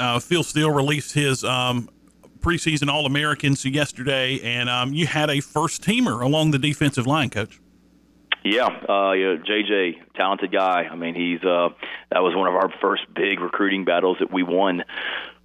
uh, 0.02 0.18
Phil 0.18 0.42
Steele 0.42 0.70
released 0.70 1.14
his 1.14 1.44
um, 1.44 1.88
preseason 2.40 2.88
All 2.88 3.06
Americans 3.06 3.64
yesterday, 3.64 4.40
and 4.40 4.68
um, 4.68 4.92
you 4.92 5.06
had 5.06 5.30
a 5.30 5.40
first 5.40 5.82
teamer 5.82 6.22
along 6.22 6.50
the 6.50 6.58
defensive 6.58 7.06
line, 7.06 7.30
coach. 7.30 7.60
Yeah, 8.44 8.66
uh, 8.66 9.12
yeah, 9.12 9.36
JJ, 9.36 10.14
talented 10.16 10.50
guy. 10.50 10.88
I 10.90 10.96
mean, 10.96 11.14
he's 11.14 11.44
uh, 11.44 11.68
that 12.10 12.20
was 12.20 12.34
one 12.34 12.48
of 12.48 12.54
our 12.54 12.72
first 12.80 13.02
big 13.14 13.38
recruiting 13.38 13.84
battles 13.84 14.16
that 14.18 14.32
we 14.32 14.42
won. 14.42 14.82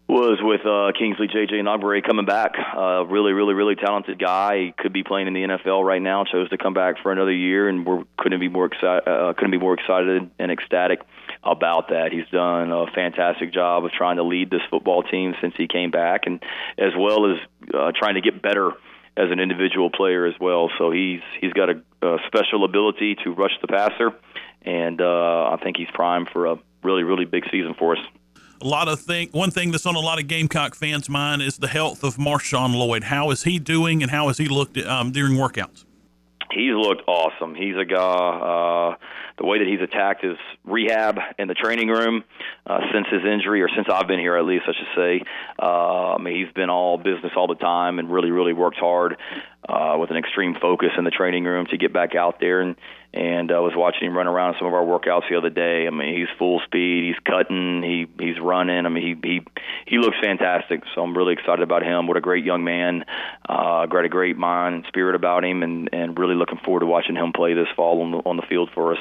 Was 0.09 0.39
with 0.41 0.65
uh, 0.65 0.97
Kingsley 0.97 1.27
JJ 1.27 1.51
Enagbare 1.51 2.01
coming 2.01 2.25
back. 2.25 2.53
Uh, 2.57 3.05
really, 3.05 3.33
really, 3.33 3.53
really 3.53 3.75
talented 3.75 4.17
guy. 4.17 4.57
He 4.57 4.71
could 4.71 4.93
be 4.93 5.03
playing 5.03 5.27
in 5.27 5.33
the 5.33 5.41
NFL 5.41 5.83
right 5.83 6.01
now. 6.01 6.23
Chose 6.23 6.49
to 6.51 6.57
come 6.57 6.73
back 6.73 6.95
for 7.03 7.11
another 7.11 7.33
year, 7.33 7.67
and 7.67 7.85
we 7.85 8.05
couldn't 8.17 8.39
be 8.39 8.47
more 8.47 8.67
excited. 8.67 9.05
Uh, 9.05 9.33
couldn't 9.33 9.51
be 9.51 9.57
more 9.57 9.73
excited 9.73 10.31
and 10.39 10.49
ecstatic 10.49 11.01
about 11.43 11.89
that. 11.89 12.13
He's 12.13 12.27
done 12.31 12.71
a 12.71 12.85
fantastic 12.95 13.51
job 13.53 13.83
of 13.83 13.91
trying 13.91 14.15
to 14.15 14.23
lead 14.23 14.49
this 14.49 14.61
football 14.69 15.03
team 15.03 15.35
since 15.41 15.55
he 15.57 15.67
came 15.67 15.91
back, 15.91 16.21
and 16.25 16.41
as 16.77 16.93
well 16.97 17.29
as 17.29 17.37
uh, 17.73 17.91
trying 17.93 18.15
to 18.15 18.21
get 18.21 18.41
better 18.41 18.71
as 19.17 19.29
an 19.29 19.41
individual 19.41 19.89
player 19.89 20.25
as 20.25 20.35
well. 20.39 20.69
So 20.77 20.89
he's 20.89 21.19
he's 21.41 21.51
got 21.51 21.69
a, 21.69 21.81
a 22.01 22.17
special 22.27 22.63
ability 22.63 23.17
to 23.25 23.31
rush 23.33 23.59
the 23.61 23.67
passer, 23.67 24.13
and 24.61 25.01
uh, 25.01 25.49
I 25.51 25.57
think 25.61 25.75
he's 25.75 25.91
primed 25.93 26.29
for 26.29 26.45
a 26.45 26.55
really 26.81 27.03
really 27.03 27.25
big 27.25 27.43
season 27.51 27.75
for 27.77 27.97
us. 27.97 28.01
A 28.61 28.65
lot 28.65 28.87
of 28.87 28.99
thing. 28.99 29.29
One 29.31 29.51
thing 29.51 29.71
that's 29.71 29.85
on 29.85 29.95
a 29.95 29.99
lot 29.99 30.19
of 30.19 30.27
Gamecock 30.27 30.73
fans' 30.73 31.09
mind 31.09 31.41
is 31.41 31.57
the 31.57 31.67
health 31.67 32.03
of 32.03 32.17
Marshawn 32.17 32.73
Lloyd. 32.73 33.03
How 33.03 33.29
is 33.29 33.43
he 33.43 33.59
doing, 33.59 34.01
and 34.01 34.11
how 34.11 34.27
has 34.27 34.37
he 34.37 34.47
looked 34.47 34.77
um, 34.79 35.11
during 35.11 35.33
workouts? 35.33 35.85
He's 36.51 36.73
looked 36.73 37.03
awesome. 37.07 37.53
He's 37.53 37.75
a 37.75 37.85
guy. 37.85 37.97
Uh, 37.99 38.95
the 39.37 39.45
way 39.45 39.59
that 39.59 39.67
he's 39.67 39.81
attacked 39.81 40.23
his 40.23 40.37
rehab 40.63 41.19
in 41.37 41.47
the 41.47 41.53
training 41.53 41.89
room 41.89 42.23
uh, 42.65 42.79
since 42.91 43.07
his 43.11 43.21
injury, 43.23 43.61
or 43.61 43.69
since 43.69 43.87
I've 43.91 44.07
been 44.07 44.19
here 44.19 44.35
at 44.35 44.45
least, 44.45 44.63
I 44.67 44.73
should 44.73 44.95
say. 44.95 45.21
Uh, 45.61 46.15
I 46.15 46.17
mean, 46.17 46.43
he's 46.43 46.53
been 46.53 46.69
all 46.69 46.97
business 46.97 47.31
all 47.35 47.47
the 47.47 47.55
time 47.55 47.99
and 47.99 48.11
really, 48.11 48.31
really 48.31 48.53
worked 48.53 48.77
hard 48.77 49.17
uh, 49.67 49.97
with 49.99 50.11
an 50.11 50.17
extreme 50.17 50.55
focus 50.59 50.89
in 50.97 51.03
the 51.03 51.11
training 51.11 51.43
room 51.43 51.67
to 51.67 51.77
get 51.77 51.93
back 51.93 52.15
out 52.15 52.39
there. 52.39 52.61
And 52.61 52.75
and 53.13 53.51
I 53.51 53.55
uh, 53.55 53.61
was 53.61 53.73
watching 53.75 54.07
him 54.07 54.17
run 54.17 54.27
around 54.27 54.55
some 54.59 54.67
of 54.67 54.73
our 54.73 54.83
workouts 54.83 55.29
the 55.29 55.37
other 55.37 55.49
day. 55.49 55.87
I 55.87 55.89
mean, 55.89 56.15
he's 56.15 56.27
full 56.37 56.59
speed, 56.65 57.05
he's 57.05 57.19
cutting, 57.25 57.81
he 57.81 58.07
he's 58.23 58.39
running. 58.39 58.85
I 58.85 58.89
mean, 58.89 59.03
he 59.03 59.27
he 59.27 59.41
he 59.85 59.97
looks 59.97 60.17
fantastic. 60.21 60.83
So 60.93 61.01
I'm 61.01 61.17
really 61.17 61.33
excited 61.33 61.61
about 61.61 61.83
him. 61.83 62.07
What 62.07 62.17
a 62.17 62.21
great 62.21 62.43
young 62.43 62.63
man. 62.63 63.05
Uh, 63.47 63.85
got 63.85 64.03
a 64.05 64.09
great 64.09 64.37
mind 64.37 64.75
and 64.75 64.85
spirit 64.87 65.15
about 65.15 65.45
him, 65.45 65.63
and 65.63 65.89
and 65.93 66.17
really 66.19 66.35
looking 66.35 66.59
forward 66.63 66.81
to 66.81 66.85
watching 66.85 67.15
him 67.15 67.31
play 67.33 67.53
this 67.53 67.67
fall 67.75 68.01
on 68.01 68.11
the 68.11 68.17
on 68.17 68.35
the 68.35 68.43
field 68.43 68.69
for 68.73 68.93
us. 68.93 68.99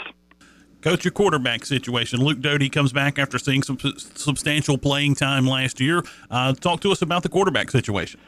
Coach, 0.86 1.04
your 1.04 1.10
quarterback 1.10 1.64
situation. 1.64 2.20
Luke 2.20 2.40
Doty 2.40 2.68
comes 2.68 2.92
back 2.92 3.18
after 3.18 3.40
seeing 3.40 3.64
some 3.64 3.76
substantial 4.14 4.78
playing 4.78 5.16
time 5.16 5.44
last 5.44 5.80
year. 5.80 6.04
Uh, 6.30 6.52
talk 6.52 6.80
to 6.82 6.92
us 6.92 7.02
about 7.02 7.24
the 7.24 7.28
quarterback 7.28 7.72
situation. 7.72 8.20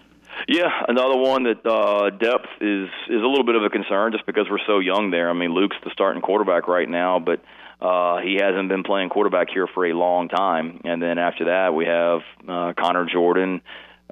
Yeah, 0.48 0.68
another 0.88 1.16
one 1.16 1.44
that 1.44 1.64
uh, 1.64 2.10
depth 2.10 2.48
is 2.60 2.88
is 3.08 3.22
a 3.22 3.26
little 3.28 3.44
bit 3.44 3.54
of 3.54 3.62
a 3.62 3.70
concern 3.70 4.10
just 4.10 4.26
because 4.26 4.46
we're 4.50 4.58
so 4.66 4.80
young 4.80 5.12
there. 5.12 5.30
I 5.30 5.34
mean, 5.34 5.54
Luke's 5.54 5.76
the 5.84 5.90
starting 5.92 6.20
quarterback 6.20 6.66
right 6.66 6.88
now, 6.88 7.20
but 7.20 7.40
uh, 7.80 8.18
he 8.22 8.38
hasn't 8.42 8.68
been 8.68 8.82
playing 8.82 9.10
quarterback 9.10 9.50
here 9.54 9.68
for 9.72 9.86
a 9.86 9.92
long 9.92 10.28
time. 10.28 10.80
And 10.84 11.00
then 11.00 11.16
after 11.16 11.44
that, 11.44 11.74
we 11.74 11.86
have 11.86 12.22
uh, 12.48 12.72
Connor 12.76 13.06
Jordan, 13.06 13.60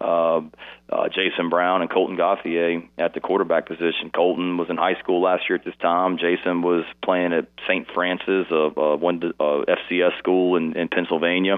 uh, 0.00 0.40
uh, 0.88 1.08
Jason 1.08 1.48
Brown 1.48 1.82
and 1.82 1.90
Colton 1.90 2.16
Gauthier 2.16 2.82
at 2.98 3.14
the 3.14 3.20
quarterback 3.20 3.66
position. 3.66 4.10
Colton 4.14 4.56
was 4.56 4.68
in 4.70 4.76
high 4.76 4.98
school 5.00 5.22
last 5.22 5.48
year 5.48 5.56
at 5.56 5.64
this 5.64 5.74
time. 5.80 6.18
Jason 6.18 6.62
was 6.62 6.84
playing 7.02 7.32
at 7.32 7.48
St. 7.66 7.86
Francis, 7.92 8.46
uh, 8.50 8.66
uh, 8.66 8.96
one 8.96 9.22
uh, 9.40 9.64
FCS 9.66 10.18
school 10.18 10.56
in, 10.56 10.76
in 10.76 10.88
Pennsylvania, 10.88 11.56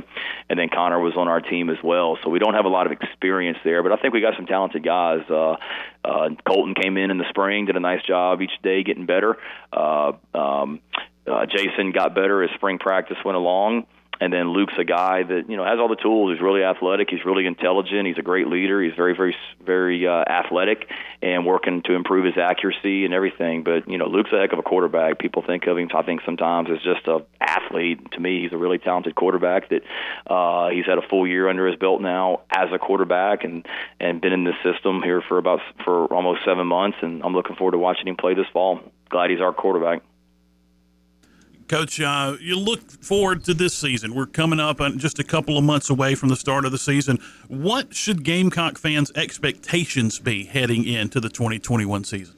and 0.49 0.59
then 0.59 0.68
Connor 0.68 1.00
was 1.00 1.14
on 1.16 1.28
our 1.28 1.40
team 1.40 1.68
as 1.68 1.78
well. 1.83 2.16
So 2.23 2.30
we 2.30 2.38
don't 2.38 2.54
have 2.54 2.64
a 2.64 2.71
lot 2.71 2.87
of 2.87 2.92
experience 2.92 3.59
there, 3.64 3.83
but 3.83 3.92
I 3.92 3.97
think 3.97 4.14
we 4.14 4.21
got 4.21 4.35
some 4.37 4.47
talented 4.47 4.85
guys. 4.85 5.23
Uh, 5.28 5.57
uh, 6.04 6.30
Colton 6.47 6.75
came 6.75 6.97
in 6.97 7.11
in 7.11 7.18
the 7.18 7.28
spring, 7.28 7.66
did 7.66 7.76
a 7.76 7.80
nice 7.80 8.02
job 8.02 8.40
each 8.40 8.62
day 8.62 8.83
getting 8.85 9.04
better. 9.07 9.37
Uh, 9.73 10.12
um, 10.33 10.80
uh, 11.26 11.45
Jason 11.45 11.92
got 11.92 12.14
better 12.14 12.42
as 12.42 12.50
spring 12.54 12.78
practice 12.78 13.18
went 13.25 13.37
along 13.37 13.87
and 14.20 14.32
then 14.32 14.52
Luke's 14.52 14.75
a 14.78 14.84
guy 14.84 15.22
that 15.22 15.48
you 15.48 15.56
know 15.56 15.64
has 15.64 15.78
all 15.78 15.88
the 15.88 15.96
tools. 15.96 16.32
He's 16.32 16.42
really 16.42 16.62
athletic. 16.62 17.08
He's 17.10 17.25
really 17.25 17.46
intelligent. 17.46 18.06
He's 18.06 18.18
a 18.18 18.22
great 18.22 18.48
leader. 18.48 18.82
He's 18.82 18.94
very, 18.94 19.14
very, 19.14 19.37
very 19.64 20.06
uh, 20.06 20.25
athletic 20.28 20.88
and 21.22 21.46
working 21.46 21.82
to 21.82 21.94
improve 21.94 22.25
his 22.25 22.37
accuracy 22.37 23.04
and 23.04 23.14
everything. 23.14 23.62
But 23.62 23.88
you 23.88 23.98
know, 23.98 24.06
Luke's 24.06 24.30
a 24.32 24.38
heck 24.38 24.52
of 24.52 24.58
a 24.58 24.62
quarterback. 24.62 25.18
People 25.18 25.42
think 25.46 25.66
of 25.66 25.78
him, 25.78 25.88
I 25.94 26.02
think, 26.02 26.22
sometimes 26.25 26.68
as 26.70 26.82
just 26.82 27.06
a 27.06 27.25
athlete. 27.40 28.12
To 28.12 28.20
me, 28.20 28.42
he's 28.42 28.52
a 28.52 28.58
really 28.58 28.78
talented 28.78 29.14
quarterback. 29.14 29.70
That 29.70 29.82
uh, 30.26 30.70
he's 30.70 30.87
had 30.87 30.98
a 30.98 31.08
full 31.08 31.26
year 31.26 31.48
under 31.48 31.66
his 31.66 31.76
belt 31.76 32.00
now 32.00 32.42
as 32.50 32.68
a 32.72 32.78
quarterback 32.78 33.44
and 33.44 33.66
and 34.00 34.20
been 34.20 34.32
in 34.32 34.44
this 34.44 34.56
system 34.64 35.02
here 35.02 35.22
for 35.28 35.38
about 35.38 35.60
for 35.84 36.06
almost 36.12 36.40
seven 36.44 36.66
months. 36.66 36.98
And 37.02 37.22
I'm 37.22 37.34
looking 37.34 37.56
forward 37.56 37.72
to 37.72 37.78
watching 37.78 38.08
him 38.08 38.16
play 38.16 38.34
this 38.34 38.46
fall. 38.52 38.80
Glad 39.10 39.30
he's 39.30 39.40
our 39.40 39.52
quarterback. 39.52 40.02
Coach, 41.68 42.00
uh, 42.00 42.37
you 42.40 42.58
look 42.58 42.80
forward 42.80 43.44
to 43.44 43.52
this 43.52 43.75
season. 43.75 44.14
We're 44.14 44.25
coming 44.26 44.58
up 44.58 44.78
just 44.96 45.18
a 45.18 45.25
couple 45.25 45.58
of 45.58 45.64
months 45.64 45.90
away 45.90 46.14
from 46.14 46.30
the 46.30 46.37
start 46.37 46.64
of 46.64 46.72
the 46.72 46.78
season. 46.78 47.18
What 47.46 47.94
should 47.94 48.25
Gamecock 48.25 48.78
fans' 48.78 49.12
expectations 49.14 50.18
be 50.18 50.44
heading 50.44 50.87
into 50.87 51.20
the 51.20 51.28
2021 51.28 52.04
season? 52.04 52.34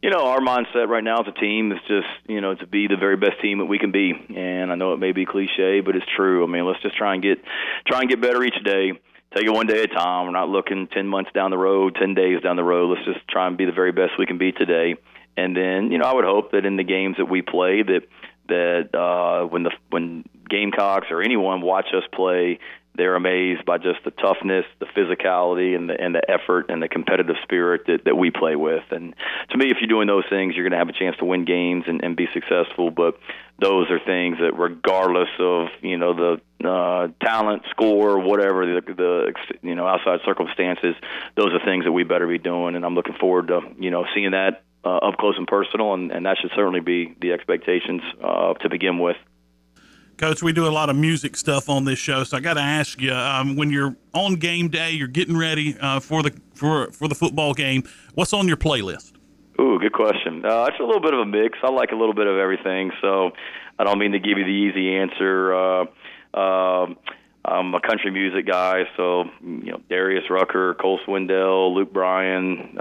You 0.00 0.10
know, 0.10 0.24
our 0.24 0.38
mindset 0.38 0.86
right 0.88 1.02
now 1.02 1.20
as 1.20 1.26
a 1.26 1.32
team 1.32 1.72
is 1.72 1.80
just, 1.88 2.06
you 2.28 2.40
know, 2.40 2.54
to 2.54 2.66
be 2.66 2.86
the 2.86 2.96
very 2.96 3.16
best 3.16 3.40
team 3.42 3.58
that 3.58 3.64
we 3.64 3.78
can 3.78 3.90
be. 3.90 4.12
And 4.36 4.70
I 4.70 4.76
know 4.76 4.92
it 4.92 4.98
may 4.98 5.10
be 5.10 5.26
cliche, 5.26 5.80
but 5.80 5.96
it's 5.96 6.06
true. 6.16 6.44
I 6.44 6.46
mean, 6.46 6.64
let's 6.64 6.80
just 6.80 6.96
try 6.96 7.14
and 7.14 7.22
get 7.22 7.42
try 7.88 8.00
and 8.00 8.08
get 8.08 8.20
better 8.20 8.42
each 8.44 8.62
day. 8.64 8.92
Take 9.34 9.46
it 9.46 9.52
one 9.52 9.66
day 9.66 9.82
at 9.82 9.90
a 9.90 9.94
time. 9.94 10.26
We're 10.26 10.32
not 10.32 10.48
looking 10.48 10.86
10 10.86 11.08
months 11.08 11.30
down 11.34 11.50
the 11.50 11.58
road, 11.58 11.96
10 11.96 12.14
days 12.14 12.40
down 12.40 12.56
the 12.56 12.64
road. 12.64 12.96
Let's 12.96 13.04
just 13.04 13.26
try 13.28 13.48
and 13.48 13.56
be 13.56 13.64
the 13.64 13.72
very 13.72 13.92
best 13.92 14.12
we 14.18 14.26
can 14.26 14.38
be 14.38 14.52
today. 14.52 14.94
And 15.36 15.56
then, 15.56 15.90
you 15.92 15.98
know, 15.98 16.04
I 16.04 16.14
would 16.14 16.24
hope 16.24 16.52
that 16.52 16.66
in 16.66 16.76
the 16.76 16.84
games 16.84 17.16
that 17.18 17.26
we 17.26 17.42
play 17.42 17.82
that– 17.82 18.02
that 18.50 18.94
uh, 18.94 19.46
when 19.46 19.64
the 19.64 19.72
when 19.88 20.24
Gamecocks 20.48 21.08
or 21.10 21.22
anyone 21.22 21.60
watch 21.62 21.86
us 21.94 22.04
play, 22.12 22.58
they're 22.96 23.14
amazed 23.14 23.64
by 23.64 23.78
just 23.78 24.02
the 24.04 24.10
toughness, 24.10 24.64
the 24.78 24.86
physicality, 24.86 25.76
and 25.76 25.88
the 25.88 25.98
and 25.98 26.14
the 26.14 26.22
effort 26.28 26.66
and 26.68 26.82
the 26.82 26.88
competitive 26.88 27.36
spirit 27.42 27.86
that, 27.86 28.04
that 28.04 28.16
we 28.16 28.30
play 28.30 28.56
with. 28.56 28.82
And 28.90 29.14
to 29.50 29.56
me, 29.56 29.70
if 29.70 29.78
you're 29.80 29.88
doing 29.88 30.08
those 30.08 30.24
things, 30.28 30.54
you're 30.54 30.64
going 30.68 30.72
to 30.72 30.78
have 30.78 30.88
a 30.88 30.98
chance 30.98 31.16
to 31.18 31.24
win 31.24 31.44
games 31.44 31.84
and, 31.86 32.04
and 32.04 32.16
be 32.16 32.28
successful. 32.34 32.90
But 32.90 33.18
those 33.60 33.90
are 33.90 34.00
things 34.00 34.38
that, 34.40 34.58
regardless 34.58 35.28
of 35.38 35.68
you 35.82 35.98
know 35.98 36.14
the 36.14 36.68
uh, 36.68 37.08
talent, 37.24 37.62
score, 37.70 38.18
whatever 38.18 38.66
the, 38.66 38.82
the 38.92 39.34
you 39.62 39.76
know 39.76 39.86
outside 39.86 40.20
circumstances, 40.24 40.96
those 41.36 41.52
are 41.52 41.64
things 41.64 41.84
that 41.84 41.92
we 41.92 42.02
better 42.02 42.26
be 42.26 42.38
doing. 42.38 42.74
And 42.74 42.84
I'm 42.84 42.94
looking 42.94 43.16
forward 43.20 43.48
to 43.48 43.60
you 43.78 43.90
know 43.90 44.04
seeing 44.14 44.32
that 44.32 44.64
uh, 44.84 44.96
up 44.96 45.16
close 45.18 45.36
and 45.36 45.46
personal, 45.46 45.94
and, 45.94 46.10
and 46.10 46.26
that 46.26 46.38
should 46.40 46.50
certainly 46.54 46.80
be 46.80 47.14
the 47.20 47.32
expectations 47.32 48.02
uh, 48.22 48.54
to 48.54 48.68
begin 48.68 48.98
with. 48.98 49.16
Coach, 50.16 50.42
we 50.42 50.52
do 50.52 50.66
a 50.66 50.68
lot 50.68 50.90
of 50.90 50.96
music 50.96 51.34
stuff 51.34 51.70
on 51.70 51.86
this 51.86 51.98
show, 51.98 52.24
so 52.24 52.36
I 52.36 52.40
got 52.40 52.54
to 52.54 52.60
ask 52.60 53.00
you: 53.00 53.12
um, 53.12 53.56
when 53.56 53.70
you're 53.70 53.96
on 54.12 54.36
game 54.36 54.68
day, 54.68 54.90
you're 54.90 55.08
getting 55.08 55.36
ready 55.36 55.78
uh, 55.80 56.00
for 56.00 56.22
the 56.22 56.38
for 56.54 56.90
for 56.92 57.08
the 57.08 57.14
football 57.14 57.54
game. 57.54 57.84
What's 58.14 58.34
on 58.34 58.46
your 58.46 58.58
playlist? 58.58 59.14
Ooh, 59.58 59.78
good 59.78 59.92
question. 59.92 60.44
Uh, 60.44 60.66
it's 60.66 60.78
a 60.78 60.84
little 60.84 61.00
bit 61.00 61.14
of 61.14 61.20
a 61.20 61.26
mix. 61.26 61.58
I 61.62 61.70
like 61.70 61.92
a 61.92 61.96
little 61.96 62.14
bit 62.14 62.26
of 62.26 62.36
everything, 62.36 62.92
so 63.00 63.30
I 63.78 63.84
don't 63.84 63.98
mean 63.98 64.12
to 64.12 64.18
give 64.18 64.36
you 64.36 64.44
the 64.44 64.50
easy 64.50 64.94
answer. 64.94 65.54
Uh, 65.54 65.84
uh, 66.34 66.86
I'm 67.42 67.74
a 67.74 67.80
country 67.80 68.10
music 68.10 68.46
guy, 68.46 68.84
so 68.98 69.24
you 69.42 69.72
know 69.72 69.80
Darius 69.88 70.28
Rucker, 70.28 70.74
Cole 70.74 71.00
Swindell, 71.06 71.74
Luke 71.74 71.92
Bryan. 71.94 72.76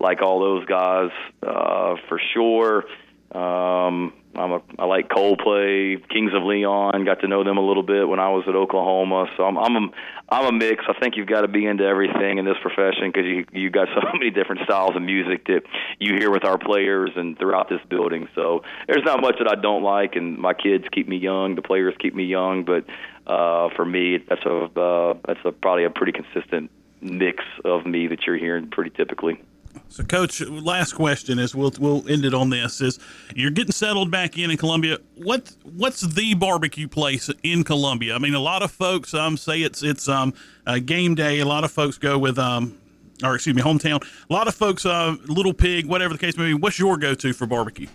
Like 0.00 0.22
all 0.22 0.40
those 0.40 0.64
guys 0.64 1.10
uh, 1.42 1.96
for 2.08 2.20
sure. 2.32 2.84
Um, 3.32 4.12
I'm 4.34 4.52
a, 4.52 4.62
I 4.78 4.86
like 4.86 5.08
Coldplay, 5.08 6.08
Kings 6.08 6.32
of 6.34 6.42
Leon. 6.44 7.04
Got 7.04 7.20
to 7.20 7.28
know 7.28 7.44
them 7.44 7.58
a 7.58 7.66
little 7.66 7.82
bit 7.82 8.08
when 8.08 8.18
I 8.18 8.30
was 8.30 8.44
at 8.48 8.54
Oklahoma. 8.54 9.26
So 9.36 9.44
I'm 9.44 9.58
I'm 9.58 9.76
a, 9.76 9.88
I'm 10.28 10.46
a 10.46 10.52
mix. 10.52 10.84
I 10.88 10.98
think 10.98 11.16
you've 11.16 11.28
got 11.28 11.42
to 11.42 11.48
be 11.48 11.66
into 11.66 11.84
everything 11.84 12.38
in 12.38 12.44
this 12.44 12.56
profession 12.62 13.10
because 13.12 13.26
you 13.26 13.44
you 13.52 13.70
got 13.70 13.88
so 13.88 14.00
many 14.12 14.30
different 14.30 14.62
styles 14.64 14.96
of 14.96 15.02
music 15.02 15.46
that 15.46 15.62
you 15.98 16.14
hear 16.14 16.30
with 16.30 16.44
our 16.44 16.58
players 16.58 17.10
and 17.16 17.38
throughout 17.38 17.68
this 17.68 17.80
building. 17.88 18.28
So 18.34 18.62
there's 18.88 19.04
not 19.04 19.20
much 19.20 19.36
that 19.38 19.48
I 19.50 19.60
don't 19.60 19.82
like, 19.82 20.16
and 20.16 20.38
my 20.38 20.54
kids 20.54 20.84
keep 20.92 21.08
me 21.08 21.16
young. 21.16 21.54
The 21.54 21.62
players 21.62 21.94
keep 21.98 22.14
me 22.14 22.24
young, 22.24 22.64
but 22.64 22.84
uh, 23.26 23.68
for 23.76 23.84
me, 23.84 24.18
that's 24.28 24.44
a 24.44 24.64
uh, 24.80 25.14
that's 25.26 25.40
a, 25.44 25.52
probably 25.52 25.84
a 25.84 25.90
pretty 25.90 26.12
consistent 26.12 26.70
mix 27.00 27.44
of 27.64 27.86
me 27.86 28.06
that 28.08 28.26
you're 28.26 28.38
hearing 28.38 28.70
pretty 28.70 28.90
typically. 28.90 29.40
So, 29.88 30.04
Coach, 30.04 30.40
last 30.40 30.92
question 30.92 31.38
is 31.38 31.54
we'll 31.54 31.72
we'll 31.78 32.08
end 32.08 32.24
it 32.24 32.34
on 32.34 32.50
this: 32.50 32.80
is 32.80 32.98
you're 33.34 33.50
getting 33.50 33.72
settled 33.72 34.10
back 34.10 34.38
in 34.38 34.50
in 34.50 34.56
Columbia. 34.56 34.98
What 35.16 35.52
what's 35.76 36.00
the 36.00 36.34
barbecue 36.34 36.88
place 36.88 37.30
in 37.42 37.64
Columbia? 37.64 38.14
I 38.14 38.18
mean, 38.18 38.34
a 38.34 38.40
lot 38.40 38.62
of 38.62 38.70
folks 38.70 39.14
um 39.14 39.36
say 39.36 39.62
it's 39.62 39.82
it's 39.82 40.08
um 40.08 40.34
a 40.66 40.80
game 40.80 41.14
day. 41.14 41.40
A 41.40 41.44
lot 41.44 41.64
of 41.64 41.70
folks 41.70 41.98
go 41.98 42.18
with 42.18 42.38
um 42.38 42.78
or 43.22 43.34
excuse 43.34 43.54
me 43.54 43.62
hometown. 43.62 44.02
A 44.28 44.32
lot 44.32 44.48
of 44.48 44.54
folks 44.54 44.86
uh 44.86 45.16
Little 45.26 45.54
Pig, 45.54 45.86
whatever 45.86 46.14
the 46.14 46.20
case 46.20 46.36
may 46.36 46.46
be. 46.46 46.54
What's 46.54 46.78
your 46.78 46.96
go 46.96 47.14
to 47.14 47.32
for 47.32 47.46
barbecue? 47.46 47.88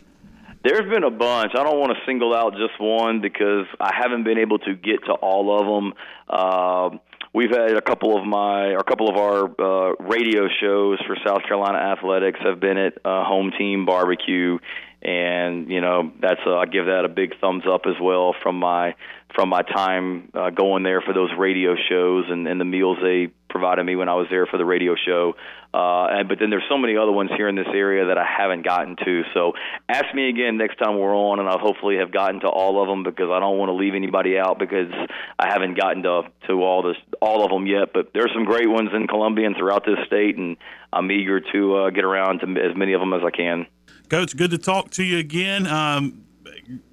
There's 0.65 0.89
been 0.89 1.03
a 1.03 1.11
bunch. 1.11 1.51
I 1.53 1.63
don't 1.63 1.79
want 1.79 1.91
to 1.91 1.99
single 2.07 2.35
out 2.35 2.53
just 2.53 2.79
one 2.79 3.21
because 3.21 3.67
I 3.79 3.93
haven't 3.93 4.23
been 4.23 4.39
able 4.39 4.57
to 4.59 4.73
get 4.73 5.05
to 5.05 5.13
all 5.13 5.59
of 5.59 5.67
them. 5.67 5.93
Uh, 6.27 6.97
we've 7.35 7.51
had 7.51 7.75
a 7.75 7.81
couple 7.81 8.17
of 8.17 8.25
my 8.25 8.69
or 8.69 8.77
a 8.77 8.83
couple 8.83 9.09
of 9.09 9.17
our 9.17 9.43
uh, 9.43 9.95
radio 9.99 10.47
shows 10.61 10.99
for 11.05 11.17
South 11.25 11.43
Carolina 11.43 11.77
athletics 11.77 12.39
have 12.41 12.59
been 12.59 12.77
at 12.77 12.93
uh, 13.03 13.25
home 13.25 13.51
team 13.57 13.85
barbecue, 13.85 14.57
and 15.01 15.69
you 15.69 15.81
know 15.81 16.11
that's 16.21 16.39
a, 16.47 16.51
I 16.51 16.65
give 16.65 16.85
that 16.85 17.03
a 17.03 17.09
big 17.09 17.39
thumbs 17.39 17.63
up 17.69 17.81
as 17.85 17.95
well 18.01 18.33
from 18.41 18.57
my 18.57 18.95
from 19.35 19.49
my 19.49 19.61
time 19.61 20.29
uh, 20.33 20.49
going 20.49 20.83
there 20.83 21.01
for 21.01 21.13
those 21.13 21.29
radio 21.37 21.75
shows 21.89 22.25
and, 22.29 22.47
and 22.47 22.59
the 22.59 22.65
meals 22.65 22.97
they 23.01 23.31
provided 23.49 23.83
me 23.85 23.95
when 23.95 24.09
I 24.09 24.15
was 24.15 24.27
there 24.29 24.45
for 24.45 24.57
the 24.57 24.65
radio 24.65 24.95
show. 24.95 25.33
Uh, 25.73 26.07
and, 26.07 26.29
but 26.29 26.39
then 26.39 26.49
there's 26.49 26.63
so 26.69 26.77
many 26.77 26.95
other 26.95 27.11
ones 27.11 27.29
here 27.35 27.49
in 27.49 27.55
this 27.55 27.67
area 27.73 28.07
that 28.07 28.17
I 28.17 28.25
haven't 28.25 28.63
gotten 28.63 28.95
to. 28.95 29.23
So 29.33 29.53
ask 29.89 30.05
me 30.13 30.29
again 30.29 30.57
next 30.57 30.77
time 30.77 30.97
we're 30.97 31.15
on, 31.15 31.39
and 31.39 31.49
I'll 31.49 31.59
hopefully 31.59 31.97
have 31.97 32.11
gotten 32.11 32.39
to 32.41 32.47
all 32.47 32.81
of 32.81 32.87
them 32.87 33.03
because 33.03 33.29
I 33.29 33.39
don't 33.39 33.57
want 33.57 33.69
to 33.69 33.73
leave 33.73 33.93
anybody 33.93 34.37
out 34.37 34.57
because 34.57 34.91
I 35.37 35.47
haven't 35.49 35.77
gotten 35.77 36.03
to 36.03 36.23
to 36.47 36.63
all 36.63 36.81
this 36.83 36.97
all 37.21 37.43
of 37.43 37.51
them 37.51 37.67
yet. 37.67 37.93
But 37.93 38.11
there's 38.13 38.31
some 38.33 38.45
great 38.45 38.69
ones 38.69 38.89
in 38.93 39.07
Columbia 39.07 39.47
and 39.47 39.55
throughout 39.57 39.85
this 39.85 39.99
state, 40.07 40.37
and 40.37 40.55
I'm 40.93 41.11
eager 41.11 41.41
to 41.41 41.75
uh, 41.75 41.89
get 41.89 42.05
around 42.05 42.39
to 42.39 42.47
as 42.61 42.75
many 42.75 42.93
of 42.93 43.01
them 43.01 43.13
as 43.13 43.21
I 43.25 43.31
can. 43.31 43.67
Coach, 44.09 44.37
good 44.37 44.51
to 44.51 44.57
talk 44.57 44.91
to 44.91 45.03
you 45.03 45.17
again. 45.17 45.67
Um, 45.67 46.24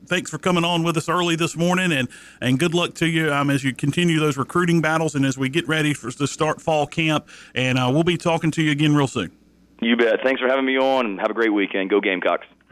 thanks 0.07 0.31
for 0.31 0.39
coming 0.39 0.65
on 0.65 0.83
with 0.83 0.97
us 0.97 1.09
early 1.09 1.37
this 1.37 1.57
morning, 1.57 1.93
and 1.93 2.09
and 2.41 2.59
good 2.59 2.75
luck 2.75 2.95
to 2.95 3.09
you 3.09 3.33
um, 3.33 3.51
as 3.51 3.65
you 3.65 3.75
continue 3.75 4.21
those 4.21 4.37
recruiting 4.37 4.81
battles 4.81 5.15
and 5.15 5.25
as 5.25 5.39
we 5.39 5.49
get 5.49 5.67
ready 5.69 5.95
for 5.95 6.11
to 6.11 6.27
start 6.27 6.61
fall 6.61 6.87
camp. 6.87 7.29
And 7.55 7.79
uh, 7.79 7.91
we'll 7.93 8.05
be 8.05 8.17
talking 8.17 8.51
to 8.53 8.63
you 8.63 8.71
again 8.71 8.95
real 8.95 9.07
soon. 9.07 9.33
You 9.81 9.97
bet. 9.97 10.21
Thanks 10.23 10.41
for 10.41 10.49
having 10.49 10.65
me 10.65 10.79
on, 10.79 11.07
and 11.07 11.21
have 11.21 11.31
a 11.31 11.35
great 11.35 11.53
weekend. 11.53 11.91
Go 11.91 12.01
Gamecocks. 12.01 12.47